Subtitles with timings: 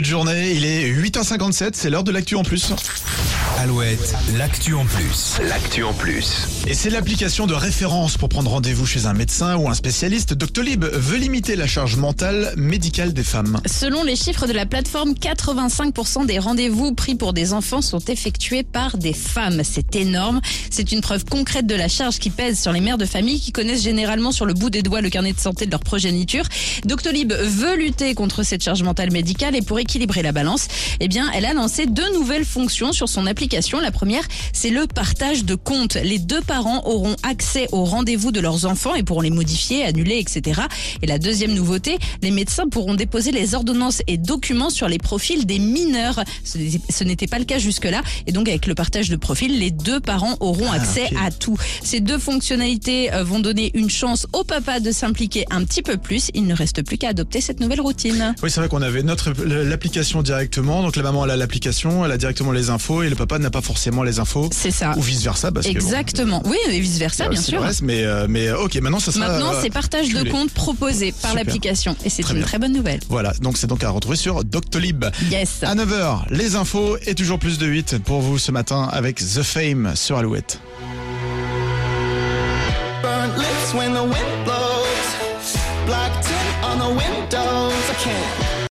[0.00, 2.72] de journée, il est 8h57, c'est l'heure de l'actu en plus.
[3.60, 5.36] Alouette, l'actu en plus.
[5.48, 6.46] L'actu en plus.
[6.68, 10.32] Et c'est l'application de référence pour prendre rendez-vous chez un médecin ou un spécialiste.
[10.32, 13.60] Doctolib veut limiter la charge mentale médicale des femmes.
[13.66, 18.62] Selon les chiffres de la plateforme, 85% des rendez-vous pris pour des enfants sont effectués
[18.62, 19.62] par des femmes.
[19.64, 20.40] C'est énorme.
[20.70, 23.50] C'est une preuve concrète de la charge qui pèse sur les mères de famille qui
[23.50, 26.44] connaissent généralement sur le bout des doigts le carnet de santé de leur progéniture.
[26.84, 30.68] Doctolib veut lutter contre cette charge mentale médicale et pour équilibrer la balance,
[31.00, 33.47] eh bien, elle a lancé deux nouvelles fonctions sur son application.
[33.80, 35.94] La première, c'est le partage de comptes.
[35.94, 40.18] Les deux parents auront accès aux rendez-vous de leurs enfants et pourront les modifier, annuler,
[40.18, 40.60] etc.
[41.02, 45.46] Et la deuxième nouveauté, les médecins pourront déposer les ordonnances et documents sur les profils
[45.46, 46.22] des mineurs.
[46.44, 48.02] Ce n'était pas le cas jusque-là.
[48.26, 51.18] Et donc, avec le partage de profils, les deux parents auront accès ok.
[51.22, 51.56] à tout.
[51.82, 55.96] Ces deux fonctionnalités euh, vont donner une chance au papa de s'impliquer un petit peu
[55.96, 56.30] plus.
[56.34, 58.34] Il ne reste plus qu'à adopter cette nouvelle routine.
[58.42, 60.82] Oui, c'est vrai qu'on avait notre l'application directement.
[60.82, 63.50] Donc la maman elle a l'application, elle a directement les infos et le papa n'a
[63.50, 64.48] pas forcément les infos.
[64.52, 64.94] C'est ça.
[64.96, 66.42] Ou vice versa parce Exactement.
[66.46, 67.62] Oui, et vice versa, bon, bien sûr.
[67.82, 69.28] mais euh, mais euh, ok, maintenant ça sera.
[69.28, 71.96] Maintenant, euh, c'est partage de comptes proposé par l'application.
[72.04, 72.44] Et c'est une bien.
[72.44, 73.00] très bonne nouvelle.
[73.08, 75.04] Voilà, donc c'est donc à retrouver sur Doctolib.
[75.30, 75.62] Yes.
[75.62, 79.42] À 9h, les infos et toujours plus de 8 pour vous ce matin avec The
[79.42, 80.60] Fame sur Alouette.
[83.02, 85.56] burnt lips when the wind blows.
[85.86, 87.90] Black tint on the windows.
[87.90, 88.57] I can't